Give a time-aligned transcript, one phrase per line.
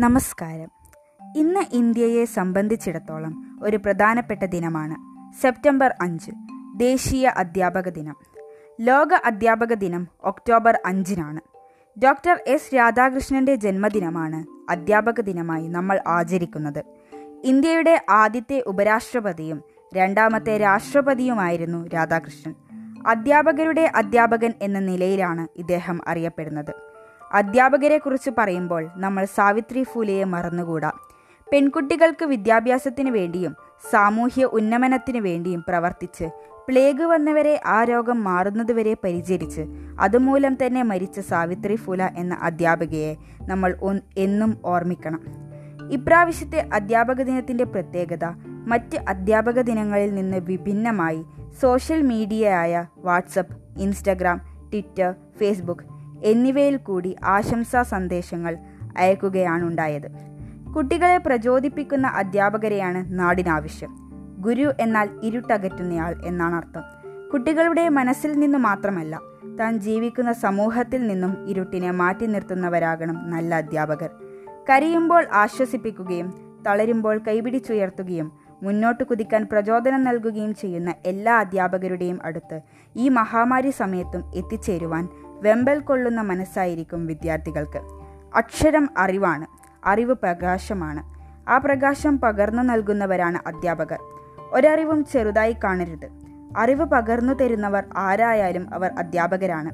[0.00, 0.70] നമസ്കാരം.
[1.36, 4.96] ഇന്ന് ഇന്ത്യയെ സംബന്ധിച്ചിടത്തോളം ഒരു പ്രധാനപ്പെട്ട ദിനമാണ്.
[5.42, 6.30] സെപ്റ്റംബർ അഞ്ച്
[6.76, 8.16] ദേശീയ അധ്യാപക ദിനം.
[8.80, 11.40] ലോക അധ്യാപക ദിനം ഒക്ടോബർ അഞ്ചിനാണ്.
[12.04, 16.84] ഡോക്ടർ എസ് രാധാകൃഷ്ണന്റെ ജന്മദിനമാണ് അധ്യാപക ദിനമായി നമ്മൾ ആചരിക്കുന്നത്.
[17.44, 19.62] ഇന്ത്യയുടെ ആദ്യത്തെ ഉപരാഷ്ട്രപതിയും
[19.94, 22.54] രണ്ടാമത്തെ രാഷ്ട്രപതിയുമായിരുന്നു രാധാകൃഷ്ണൻ.
[23.06, 26.89] അധ്യാപകരുടെ അധ്യാപകൻ എന്ന നിലയിലാണ് ഇദ്ദേഹം അറിയപ്പെടുന്നത്.
[27.32, 30.92] അധ്യാപകരെക്കുറിച്ച് പറയുമ്പോൾ നമ്മൾ സാവിത്രി ഫൂലയെ മറന്നുകൂടാ.
[31.52, 33.56] പെൺകുട്ടികൾക്ക് വിദ്യാഭ്യാസത്തിന് വേണ്ടിയും
[33.90, 36.24] സാമൂഹ്യ ഉന്നമനത്തിന് വേണ്ടിയും പ്രവർത്തിച്ച്
[36.68, 39.60] പ്ലേഗ് വന്നവരെ ആ രോഗം മാറുന്നതുവരെ പരിചരിച്ച്
[40.00, 43.76] അതുമൂലം തന്നെ മരിച്ച സാവിത്രി ഫുല എന്ന അധ്യാപകയെ നമ്മൾ
[44.18, 45.20] എന്നും ഓർമ്മിക്കണം.
[45.90, 48.24] ഇപ്രാവശ്യത്തെ അധ്യാപക ദിനത്തിന്റെ പ്രത്യേകത
[48.66, 51.24] മറ്റ് അധ്യാപക ദിനങ്ങളിൽ നിന്ന് വിഭിന്നമായി
[51.62, 54.38] സോഷ്യൽ മീഡിയയായ വാട്സപ്പ് ഇൻസ്റ്റഗ്രാം
[54.72, 55.89] ട്വിറ്റർ ഫേസ്ബുക്ക്
[56.24, 58.56] എന്നിവയിൽ കൂടി ആശംസാ സന്ദേശങ്ങൾ
[58.98, 60.08] അയക്കുകയാണുണ്ടായത്.
[60.72, 63.96] കുട്ടികളെ പ്രചോദിപ്പിക്കുന്ന അധ്യാപകരെയാണ് നാടിനാവശ്യം.
[64.38, 66.82] ഗുരു എന്നാൽ ഇരുട്ടകറ്റുന്നയാൾ എന്നാണ് അർത്ഥം.
[67.32, 69.20] കുട്ടികളുടെ മനസ്സിൽ നിന്ന് മാത്രമല്ല
[69.60, 74.10] താൻ ജീവിക്കുന്ന സമൂഹത്തിൽ നിന്നും ഇരുട്ടിനെ മാറ്റി നിർത്തുന്നവരാകണം നല്ല അധ്യാപകർ.
[74.70, 82.60] കരിയുമ്പോൾ ആശ്വസിപ്പിക്കുകയും തളരുമ്പോൾ കൈപിടിച്ചുയർത്തുകയും മുന്നോട്ട് കുതിക്കാൻ പ്രചോദനം നൽകുകയും ചെയ്യുന്ന എല്ലാ അധ്യാപകരുടെയും അടുത്ത്
[82.96, 85.08] ഈ മഹാമാരി സമയത്തും എത്തിച്ചേരുവാൻ
[85.40, 87.78] വെമ്പൽ കൊള്ളുന്ന മനസ്സായിരിക്കും വിദ്യാർത്ഥികൾക്ക്.
[88.36, 89.46] അക്ഷരം അറിവാണ്
[89.88, 91.20] അറിവ് പ്രകാശമാണ്.
[91.50, 93.98] ആ പ്രകാശം പകർന്നു നൽകുന്നവരാണ് അധ്യാപകർ.
[94.52, 96.08] ഒരറിവും ചെറുതായി കാണരുത്.
[96.58, 99.70] അറിവ് പകർന്നു തരുന്നവർ ആരായാലും അവർ അധ്യാപകരാണ്.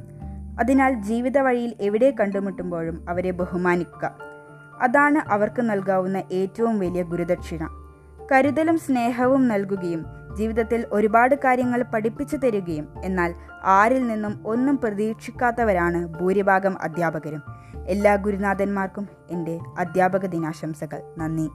[0.61, 4.17] അതിനാൽ ജീവിത വഴിയിൽ എവിടെ കണ്ടുമുട്ടുമ്പോഴും അവരെ ബഹുമാനിക്കുക.
[4.81, 7.69] അതാണ് അവർക്ക് നൽകാവുന്ന ഏറ്റവും വലിയ ഗുരുദക്ഷിണ.
[8.33, 10.06] കരുതലും സ്നേഹവും നൽകുകയും
[10.37, 13.34] ജീവിതത്തിൽ ഒരുപാട് കാര്യങ്ങൾ പഠിപ്പിച്ചു തരികയും എന്നാൽ
[13.65, 17.43] ആരിൽ നിന്നും ഒന്നും പ്രതീക്ഷിക്കാത്തവരാണ് ഭൂരിഭാഗം അധ്യാപകരും.
[17.87, 21.03] എല്ലാ ഗുരുനാഥന്മാർക്കും എന്റെ അധ്യാപക ദിനാശംസകൾ.
[21.19, 21.48] നന്ദി.